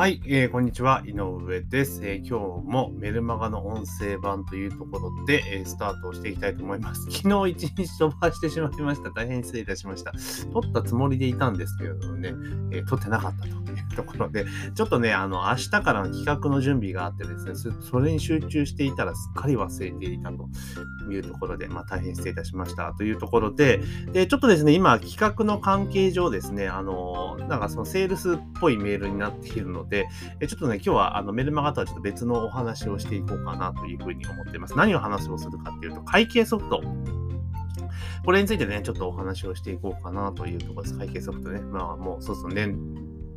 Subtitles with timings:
[0.00, 7.02] はい、えー、こんにちは、井上です、えー、今日もメルマガの音声版というところで、えー、スタートをしていきたいと思います。
[7.12, 9.10] 昨日一日飛ばしてしまいました。
[9.10, 10.12] 大変失礼いたしました。
[10.54, 12.32] 撮ったつもりでいたんですけれどもね、
[12.72, 20.48] え撮ってなかったというところで、ちょっとね、あの、明日からの企画の準備があってですね、それに集中していたらすっかり忘れていたと
[21.12, 23.82] いうところで、まあ大変失礼いたしましたというところで、
[24.14, 30.08] で、ちょっとですね、今企画の関係上ですね、あの、なんかそのセールスっぽいメールになっているのので、
[30.46, 34.76] ちょっとね、今日はあのメルマガとはちょっと別のお話をしていこうかなというふうに思っています。
[34.76, 36.80] 何を話をするかっていうと、会計ソフト。
[38.24, 40.98] これについてね、ちょっとお話をしていこうかなというところです。
[40.98, 41.60] 会計ソフトね。
[41.60, 42.78] まあもうそうそう年、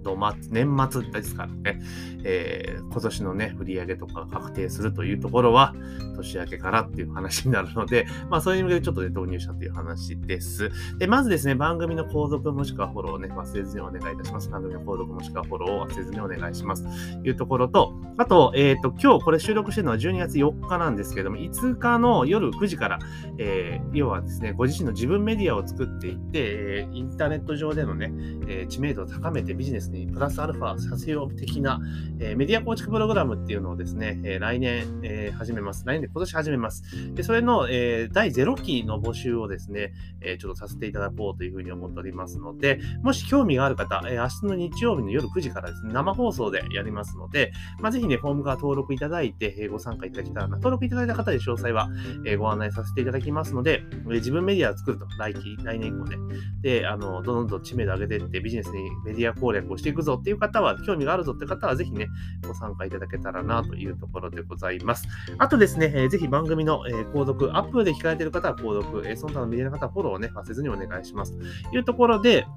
[0.04, 1.82] 度末、年末ですからね、
[2.24, 5.74] えー、今年のね、売り上げとか確定するというところは、
[6.16, 10.72] 年明けからっていう話になるので、 まあ、そういう意味でちょっとね、導入したという話です。
[11.00, 14.50] で、まずですね、番組の購読もしくはフォローをね、忘れずにお願いいたします。
[14.50, 16.84] 番組の購読もしくはフォローを忘れずにお願いします。
[17.22, 23.00] というところと、あと、えっ、ー、と、今日これ収録してるのは12月4日なんですけども、5日の夜9時から、
[23.38, 28.14] えー、要はですね、ご自身の自分メディアを作っていって、えー、インターネット上でのね、
[28.48, 31.80] え知名度を高めてビジネスにプラスアルファさせよう的な、
[32.20, 35.86] えメディア構築プログラムっていうのをですね、え来年、え始めます。
[35.86, 37.14] 来年で今年始めます。
[37.14, 51.90] で、それの、え第0期の募集をですね、えちょっとさせていただこうというふうに思っておりますので、もし興味がある方、え明日の日曜日の夜9時からですね、生放送でやりますので、まあ、ぜひね、フォームから登録いただいて、えご参加いただけたらな、登録いただいた方で詳細は、
[52.26, 56.18] えご案内させていただきますので、え自分メディアを作ると、来期、来年以降ね、
[56.62, 62.08] で、あの、どんどん知名度上げていって、ビジネスにメディア攻略をしてしていくぞっていう方は、興味があるぞって方は、ぜひね、
[62.48, 65.08] ご参加いただけたらなというところでございます。
[65.38, 71.34] あとですね、えー、ぜひ番組の、えー、購読、アップで聞かれている方は購読、えー、その他のメディアの方はフォローをね、忘れずにお願いします。
[71.70, 72.48] というところで、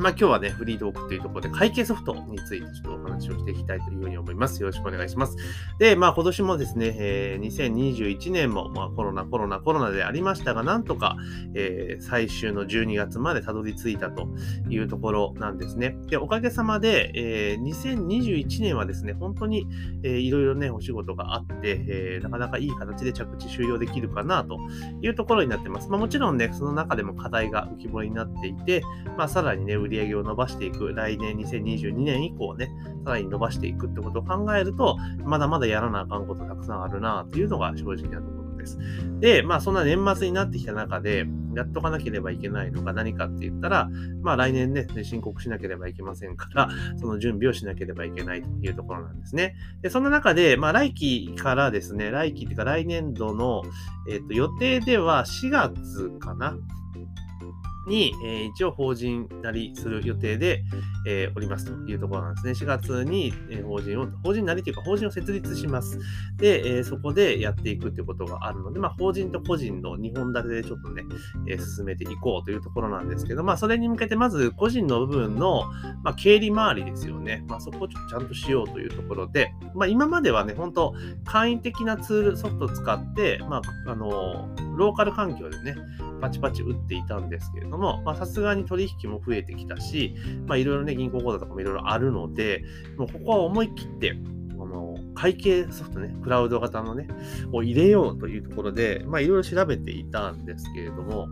[0.00, 4.62] まあ今日はね、フリートークというところで会計ソフトについてちょっとお話をしていきたいというふうに思います。
[4.62, 5.36] よろしくお願いします。
[5.78, 11.18] で、まあ今年もですね、えー、2021年も、まあ、コロナ、コロナ、コロナでありましたが、なんとか、
[11.54, 14.26] えー、最終の12月までたどり着いたと
[14.70, 15.98] いうところなんですね。
[16.06, 19.66] で、おかげさまで、えー、2021年はですね、本当に、
[20.02, 24.58] えー、いろいろね、お仕事があって、えー、なかなかいい形で着地終了できるかなと
[25.02, 25.90] いうところになってます。
[25.90, 28.82] まあもちろんね、その中でも課題が浮き彫りになっていて、
[29.18, 32.70] まあさらにね、売り上を伸ばしていく、来年2022年以降ね、
[33.04, 38.78] さらに伸ばしていくってことを考えると、まだまだやらなあかんことたくさんあるなっていうのが正直なところです。
[39.20, 43.88] で、まあそんな年末になってきた中で、やっとかなければいけないのが何かって言ったら、
[44.22, 49.56] まあ来年ね、申告しなければいけませんから、その準備をしなければいけないというところなんですね。
[49.82, 53.62] で、そんな中で、まあ来期からですね、来期っていうか来年度の、
[54.08, 56.56] えっ、と、予定では4月かな。
[57.86, 60.62] に、えー、一応法人なりする予定で、
[61.06, 62.52] えー、おりますというところなんですね。
[62.52, 65.98] 4月に、えー、法人を、法人なりというか法人を設立します。
[66.36, 71.04] で、えー、そこでやっていくっていうことがあるので、まあ、法人と個人の2本立てでちょっとね、
[71.48, 75.64] えー、進めていこうというところなんですけど、まあ、それに向けてまず個人の部分の、
[76.02, 77.44] まあ、経理周りですよね。
[77.48, 85.76] まあ、そこをちょっとちゃんとしようというところで、まあ、今まではね、本当簡易的なツール、ソフトを使って、まあ、あの、ローカル環境でね、
[86.20, 90.14] パチパチ打っていたんですけれども、さすがに取引も増えてきたし、
[90.46, 92.62] まあ、いろいろね、銀行口座とかもいろいろあるので、
[92.96, 94.16] もうここは思い切って、
[94.56, 97.08] この会計ソフトね、クラウド型のね、
[97.52, 101.28] を入れようというところで、まあ、いろいろ調べていたんですけれども、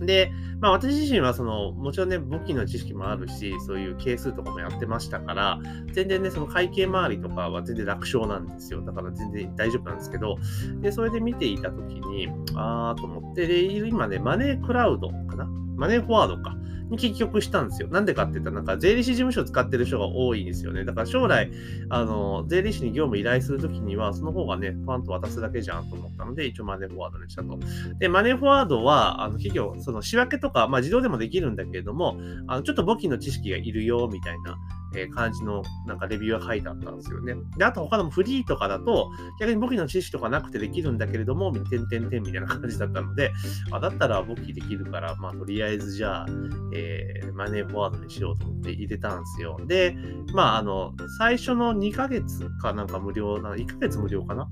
[0.00, 5.58] で、まあ私自身はその、もちろんね、簿記の知識もあるし、そういう係数とかもやってましたから、
[5.92, 8.82] 全然ね、その会計周りとかは全然楽勝なんですよ。
[8.82, 10.38] だから全然大丈夫なんですけど、
[10.80, 15.48] で、それで見ていたときに、あーと思って、で、今ね、マネークラウドかな？
[15.76, 16.56] マネーフォワードか。
[16.90, 17.88] に結局したんですよ。
[17.88, 20.84] なんでかって言ったら、なんか税理士事務所を使ってる人が多いんですよね。
[20.84, 21.50] だから将来、
[21.90, 27.58] あの、税理士に業務依頼するときには、その方がね、パンと渡すだけじゃんと思ったので、一応マネーフォワードにしたと。
[27.98, 34.56] で、マネーフォワードは、あの、企業、その仕分けとか、まあ自動でもできるんだけれども、あの、ちょっと簿記の知識がいるよ、みたいな、
[34.94, 37.34] えー、感じのなんかレビューが書いてあったんですよね。
[37.56, 43.32] で、あと他のもフリーとかだと、逆に簿記の知識とかなくてできるんだけれども、てんてんてんみたいな感じだったので、
[43.70, 46.26] あだったら簿記できるから、まあとりあえずじゃあ、
[46.74, 49.58] えー、マネーフォワードにしようと思って入れたんですよ。
[49.66, 49.96] で、
[50.32, 54.48] まああの、最初の2ヶ月かなんか無料な、1ヶ月無料かな？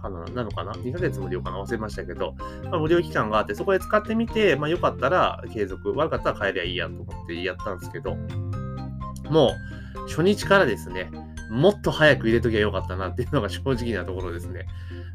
[0.00, 0.24] かな？
[0.26, 1.60] なのかな ?2 ヶ月無料かな？
[1.60, 2.34] 忘れましたけど、
[2.70, 8.16] まあ、無料期間があって、そこで使ってみて、まあ、よかったら継続、悪かったら変えりゃいいやと思ってやったんですけど、
[9.30, 11.10] もう初日からですね、
[11.50, 14.66] もっと早く入れときゃよかったなっていうのが正直なところですね。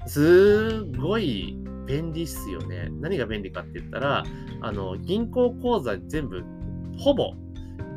[0.07, 2.89] すごい便利っすよね。
[2.99, 4.23] 何が便利かって言ったら、
[4.61, 6.43] あの、銀行口座全部、
[6.97, 7.33] ほぼ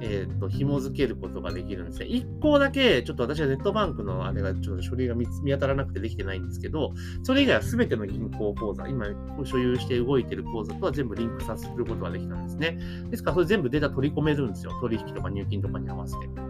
[0.01, 2.07] えっ、ー、と、紐付けることができるんですね。
[2.07, 6.93] 1個だけ、ちょっと私はネットバンクのあれが、ちょっと書類が見当たらなくてできてないんですけど、
[7.25, 9.07] それ以外は全ての銀行口座、今
[9.45, 12.79] 所有して動いてる口座とは全部リンクさせることができたんですね。
[13.11, 14.73] ですから、それ全部データ取り込めるんですよ。
[14.81, 16.48] 取引とか入金とかに合わせて。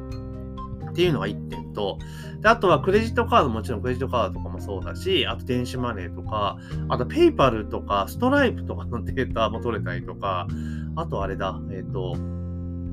[0.99, 1.97] っていうのが1点と、
[2.41, 6.59] であとはクレジットカードもちろんクレジットカードとかもそうだし、あと電子マネーとか、
[6.89, 10.49] あとペイパルとかストライプとかのデータも取れたりとか、
[10.97, 12.17] あとあれだ、えっ、ー、と、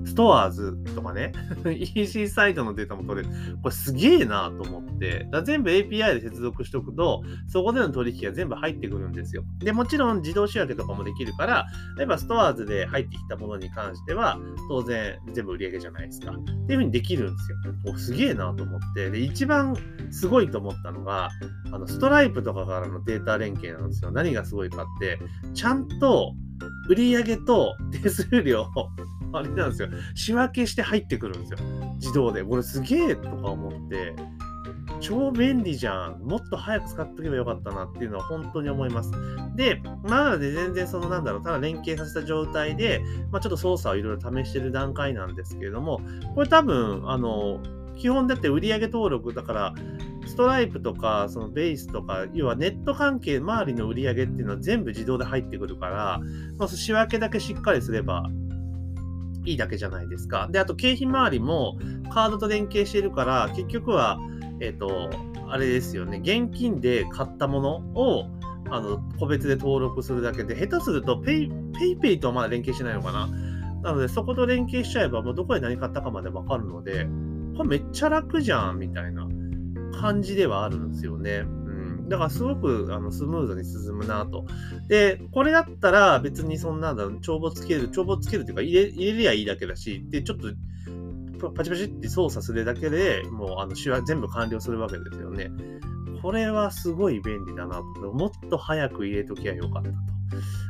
[0.06, 1.32] ストアーズとかね、
[1.66, 3.58] EC サイトのデータも取れる。
[3.62, 9.44] これすげえなと思って、だ全部 API で接続しておくと、そこでの取引が全部入ってくるんですよ。
[9.60, 11.68] で、もちろん自動仕分けとかもできるから、
[11.98, 16.32] 例えばストアーズで入ってきたものに関しては、当然全部売り上げじゃないですか。
[16.32, 17.58] っていう風にできるんですよ。
[17.94, 19.10] おすげえなと思って。
[19.10, 19.76] で、一番
[20.12, 21.30] すごいと思ったのが、
[21.72, 24.12] あのストライプとかからのデータ連携なんですよ。
[24.12, 25.20] 何がすごいかって、
[25.54, 26.34] ちゃんと
[26.90, 28.66] 売上と手数料
[29.34, 29.90] あれなんですよ。
[30.16, 31.60] 仕分けして入ってくるんですよ。
[31.96, 32.44] 自動で。
[32.44, 34.16] これすげえとか思って、
[35.00, 36.20] 超便利じゃん。
[36.24, 39.12] もっと早く使っとけばよかったなっていうのは本当に思います。
[39.56, 43.02] で、まだで全然そのなんだろう、ただ連携させた状態で、
[43.32, 46.02] まあ、ちょっと操作をいろいろ試してる段階なんですけれども、
[46.34, 47.60] これ多分、あの、
[47.98, 49.74] 基本だって売上登録だから、
[50.26, 56.20] ストライプとか、そのベースとか、要はネット関係周りの売り上げっていうのは全部自動で入ってくるから、
[56.58, 58.30] まあ、仕分けだけしっかりすれば
[59.46, 60.48] いいだけじゃないですか。
[60.52, 61.78] で、あと経費周りも
[62.14, 64.20] カードと連携してるから、結局は、
[64.60, 65.10] えっ、ー、と、
[65.48, 68.26] あれですよね、現金で買ったものを、
[68.70, 73.28] あの、個別で登録するだけで、下手するとペイ、 PayPay とはまだ連携してないのかな。
[73.84, 77.08] なので、そこと連携しちゃえば、もうどこで何買ったかまでわかるので、
[77.56, 79.28] これめっちゃ楽じゃん、みたいな
[80.00, 81.46] 感じではあるんですよね。
[82.08, 84.46] だからすごくあのスムーズに進むなと。
[84.88, 90.50] で、これだったら別にそんなだ帳簿つける、帳簿つけるっていうか入れ入れりゃいいだけだし、で、ちょっと
[91.54, 95.52] パチパチって操作するだけでもうあの手話全部完了するわけですよね。
[96.22, 98.12] これはすごい便利だなと。
[98.14, 99.90] もっと早く入れときゃよかった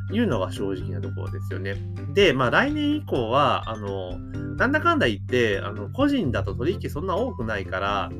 [0.09, 1.75] というのが正直なところですよね。
[2.13, 4.17] で、まあ来年以降は、あの、
[4.57, 8.11] なんだかんだ言って、あの個人だと取引そんな多くないから、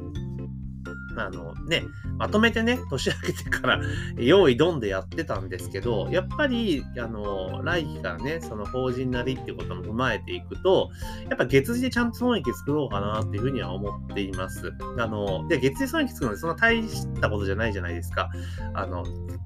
[1.18, 1.84] あのね、
[2.18, 3.82] まとめてね、年明けてから
[4.18, 10.90] 用意ドンでやってたんですけど、やっぱり、あの、来期からね、その法人なりっていうことも踏まえていくと、
[11.30, 14.72] やっぱ月次でちゃんと損益作ろうかなっていうふうには思っています。
[14.98, 18.30] あの、で、月次損益作るのでそんな大したことじゃないじゃないですか。
[18.74, 19.04] あの、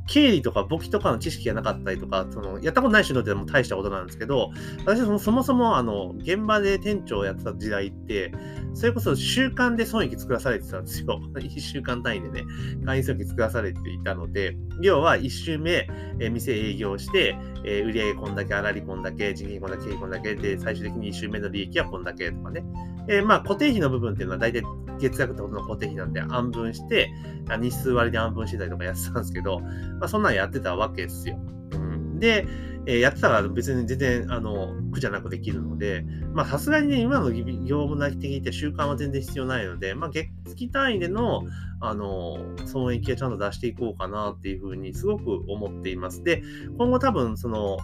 [0.08, 4.52] 経理とか簿記とかの知識がなかったりとか、その、やったことない人にとっても大したことなんですけど、
[4.86, 8.32] 私はそのそもそも、あの、現場で店長をやってた時代って、
[8.74, 11.20] それこそ習慣で損益作らされてたんですよ。
[11.60, 12.46] 1週間単位でね、
[12.86, 15.88] 会員損益作らされていたので、要は1週目、
[16.20, 22.64] えー、店営業して、えー、売上こんだけ、粗利こんだけ、人件費こんだけ、経費こんだけで、最終的に1週目の利益はこんだけとかね。
[23.08, 24.64] えー、まあ、固定費の部分っていうのは大体
[25.00, 27.12] 月額ってことの固定費なんで、暗分して、
[27.60, 31.40] 日数割で暗分してたりとかやってたんですけど、まあ、そんなんやってたわけですよ。
[31.74, 32.48] うん、で、
[32.86, 41.44] えー、やってたら別に全然、あの、苦じゃなくできるので、まあさすがにね、今の業務内的に言って習慣は全然必要ないので、まあ月月単位での、
[41.82, 46.24] あの、損益はちゃんと出していこうかなっていうふうにすごく思っています。
[46.24, 46.44] で、
[46.78, 47.78] 今後多分その、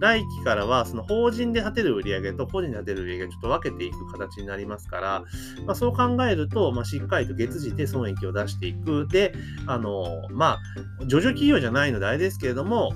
[0.00, 5.24] 来期からは、その法人で立てる売上と個人で立てる売上をちょっと分けていく形になりますから、
[5.66, 9.06] まあ、そう考えると、まあ、しっかりと月次で損益を出していく。
[9.08, 9.34] で、
[9.66, 10.58] あの、ま
[11.00, 12.94] あ、上場企業じゃないのであれですけれども、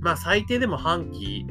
[0.00, 1.46] まあ、最低でも半期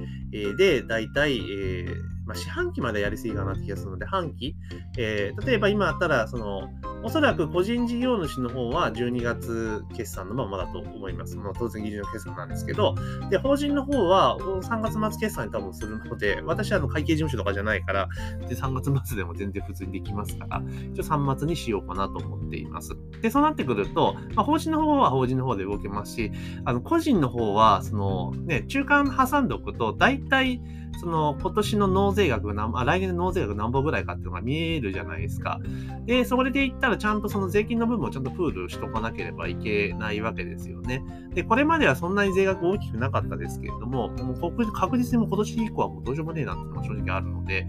[0.57, 4.55] で、大体、えー、まあ、四半期までやりすぎかなって気がするので、半期、
[4.97, 6.69] えー、例えば今あったら、その、
[7.03, 11.37] おそらく個人事業主の方は12月決算のままだと思います。
[11.37, 12.95] まあ、当然、技術の決算なんですけど、
[13.29, 18.09] で、法人の方は3月末決算に多分するので、私はあの会計事務所とかじゃないから、
[18.47, 20.61] で3月末でも全然普通にできますから、
[20.93, 22.95] 一応3月にしようかなと思っています。
[23.21, 26.31] で、そうなってくると、まあ、法人の方は法人の方で動けますし、
[26.65, 30.61] あの個人の方は、その、ね、中間挟んでおくと、大体、
[30.99, 35.61] その今年の納税額が何、来年の納税額何本ぐらいかっていうのが見えるじゃないですか。
[36.05, 41.03] で、それで言ったららちゃんとその税金の部分をちゃんとプールしとかなければいけないわけですよね。
[41.33, 47.67] で、これまではそんなに税額大きくなかったですけれども、もう確実にも今年以降はもうどうしようもねえなっていうのが正直あるので、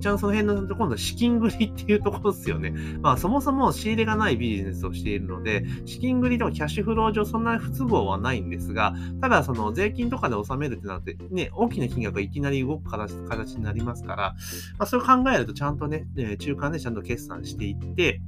[0.00, 2.72] ちゃんとその辺の今度資金繰りっていうところですよね。
[3.00, 14.34] まあそもそも仕入れがないビジネスをしているので、資金繰りとかキャッシュフロー上そんな不都合はないんですが、ただその税金とかで納めるってなって、ね、大きな金額がいきなり動く形形になりますから、
[14.78, 16.06] まあそれを考えるとちゃんとね、
[16.38, 18.20] 中間でちゃんと決算していって、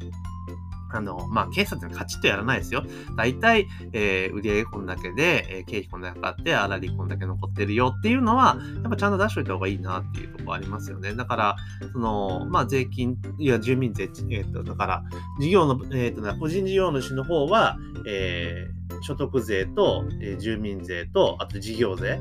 [0.93, 2.85] あの、まあ、警察にカチッとやらないですよ。
[3.17, 11.15] 大体、えー、売上こんだけで、えー、経費こんだけかかって、粗利こんだけ残ってるよっていうのは、やっぱちゃんと出しといた方がいいなっていうところありますよね。
[11.15, 11.57] だから、
[11.93, 15.05] その、まあ、税金、いや、住民税、えっ、ー、と、だから、
[15.41, 22.21] 事業の、えっ、ー、と、個人事業主の方は、えー、所得税と、えー、住民税と、あと事業税。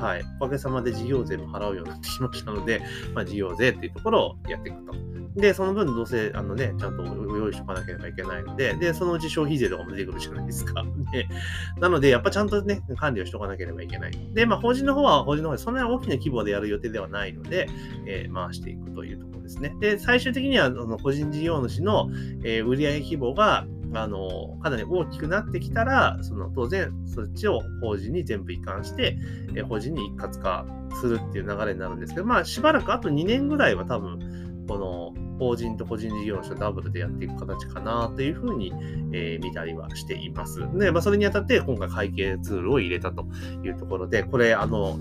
[0.00, 0.24] はい。
[0.38, 2.80] おかげさまで事業税も払うようになってきましたので、
[3.14, 4.92] まあ、事業税っていうところをやっていくと。
[5.36, 10.84] で、その分どうせ、あのね、ちゃんと用意しとかなければいけないので、で、そのうち消費税とかも出てくるじゃないですか。
[11.12, 11.28] で、
[11.80, 14.12] なので、やっぱちゃんとね、管理をしとかなければいけない。
[14.34, 17.68] で、まあ、法人の方は法人の方でそんなに大きな規模でやる予定ではないので、
[18.06, 19.76] えー、回していくというところですね。
[19.80, 22.10] で、最終的には、その個人事業主の、
[22.42, 29.16] えー、売上規模が、あの、かなり大きくなってきたら、その当然、そっちを法人に全部移管して、
[29.54, 30.66] え、法人に一括化
[31.00, 38.72] するっていう流れになるんですけど、まあ、しばらくあと2年ぐらいは多分、この法人と個人事業主ダブルでやっていく形かなというふうに、
[39.12, 40.60] えー、見たりはしています。
[40.76, 43.26] で、まあ、それにあたって今回会計ツールを入れたと
[43.64, 44.98] いうところで、これ、あの、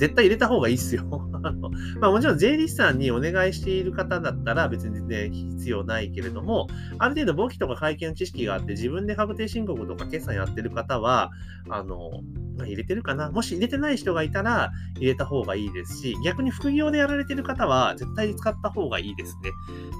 [0.00, 1.04] 絶対入れた方がいいっすよ。
[2.00, 11.32] まあ、もちろん税理士さんにお願いしている方だったら別にね、必要ないけれども、ある程度簿記とか会計の知識があって自分で確定申告とか決算やってる方は、
[11.68, 12.22] あの、
[12.56, 19.50] まあ、入れてるかなもし入れてない人がいたら入れた方がいいですし、逆に副業でやられてる方は絶対に使った方がいいですね。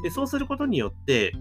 [0.02, 1.34] で、そうすることによって、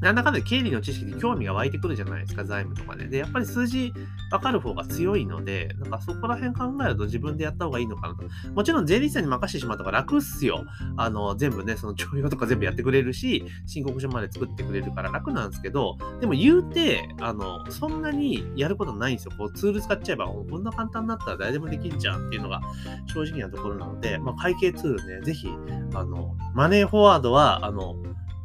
[0.00, 3.06] なんだかんだ経理の知識に興味が湧いてくるじゃないですか、財務とかで。
[3.06, 3.92] で、やっぱり数字
[4.30, 8.24] 分かる方が強いので、なんかそこら辺考えると自分でやった方がいいのかなと。
[8.52, 10.64] もちろん税理士さんに任せてしまった方が楽っすよ。
[10.96, 19.32] あの、全部ね、その徴用とか全部やってくれるし、申告書まで作ってくれるから楽なんですけど、でも言うて、あの、そんなにやることないんですよ。
[19.38, 22.60] こうツール使っちゃえば、こんな簡単になったら誰でもできんじゃんっていうのが
[23.06, 25.48] 正直なところなので、まあ、会計ツールね、ぜひ、
[25.94, 27.96] あの、マネーフォワードは、あの、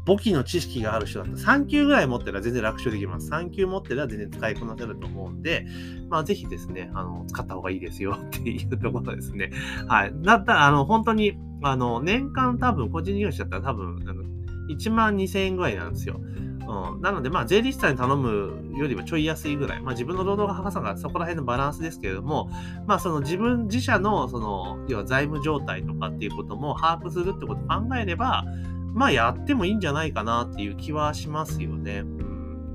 [0.05, 3.29] 簿記の知識がある人だったら3級ぐらい持ってたら全然楽勝できます。
[3.29, 5.65] 3級持ってたら全然使いこなせると思うんで、
[6.09, 9.51] まあぜひですね、あの、使った方がいいですよっていうところですね。
[9.87, 10.13] はい。
[10.21, 14.23] だったら、あの、本当に、あの、年間多分個人事業者だったら多分、あの
[14.69, 16.19] 1万2000円ぐらいなんですよ。
[16.71, 22.49] うん、なので、まあ、税理士さんに頼むよりはちょい安いぐらい、まあ、自分の労働が高さがそこら辺のバランスですけれども、
[22.87, 28.45] まあ、その自分自社の、その、要は財務状態とかっていうことも把握するってことを考えれば、
[28.93, 32.03] まあやってもいいんじゃないかなっていう気はしますよね。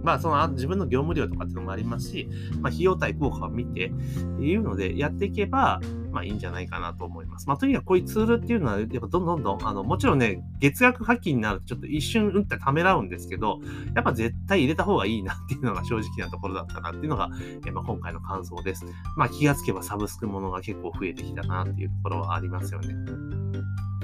[0.02, 2.28] まあ、その自分の業務量とかっていうのもありますし、
[2.60, 5.80] まあ、費用対効果を見てっていうのでやっていけば、
[6.12, 7.46] まあいいんじゃないかなと思います。
[7.48, 13.58] まあとにかくこういうツールっていうのは、やっぱどんどんどん、あの、もちろんね、月額課金になるとちょっと一瞬うんってためらうんですけど、
[13.94, 17.28] やっぱ絶対入れた方がいいなっていうのが正直なところだったなっていうのが、
[17.66, 18.86] えまあ、今回の感想です。
[19.16, 22.94] まあ気がつけばサブスクものが結構増えてきたなっていうところはありますよね。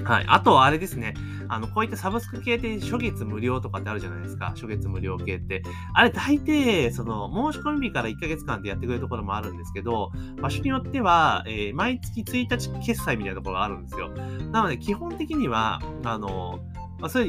[0.03, 0.25] はい。
[0.27, 1.13] あとはあれですね。
[1.47, 4.47] あの、こういったサブスク系って初月無料とかってあるじゃないですか。
[4.47, 5.63] 初月無料系って。
[5.93, 14.09] あれ大抵、その、申し込み日から1ヶ月間でやってくれるところもあるんですけど、場所によっては、えー、毎月1日決済みたいなところがあるんですよ。
[14.51, 16.59] なので、基本的には、あの、
[17.03, 17.25] まあ、それ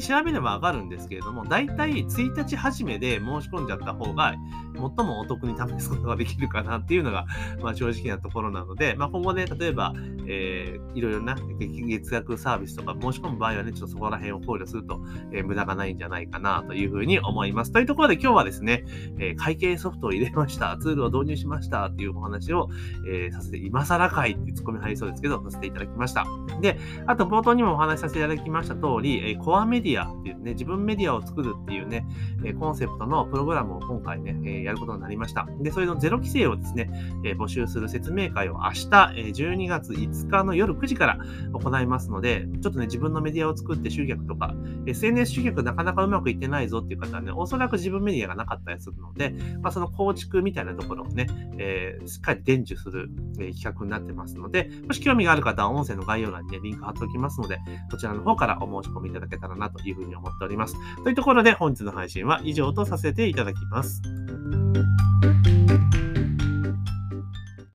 [0.00, 4.34] 調べればわかるんですけれども、大体1日始めで申し込んじゃった方が、
[4.74, 7.26] 最もお得に試すことができるかなっていうのが、
[7.60, 9.92] まあ、正直なところなので、まあ、今後ね、例えば、
[10.26, 17.72] えー、いろいろな月額サービスとか申し込む場合はね、ちょっとそこら辺を考慮すると、えー、無駄がないんじゃないかなというふうに思います。
[17.72, 18.84] というところで今日はですね、
[19.18, 22.70] えー、会計ソフトを入れました、ツールを導入しましたっていうお話を、
[23.06, 26.24] えー、させて、今更かいってツッコミ入りそうですけど、させていただきました。
[26.62, 32.06] で、あと冒頭にもお話しさせていただきました通り、えコアメディアっていうね、自分メディアを作るっていうね、
[32.44, 35.46] えコンセプトのプログラムを今回ね、えやることになりました。
[35.60, 36.90] で、それのゼロ規制をですね、
[37.24, 41.18] え募集する説明会を明日、え12月5日の夜9時から
[41.52, 44.54] 行いますので、ちょっとね、自分のメディアを作って集客とか、
[44.86, 51.26] SNS 集客なかなかうまくいってないぞっていう方はね、おそらく自分メディアがなかったりするので、まあ、その構築みたいなところをね、
[51.58, 57.58] えー、しっかり伝授する、えー、企画になってますので、もし興味がある方は音声の概要欄にね、リンク貼っておきますので、
[57.90, 60.76] そちらの方からお申し込みいただけたらなというふうに思っております。
[61.02, 64.02] というところで本日の配信は以上とさせていただきます。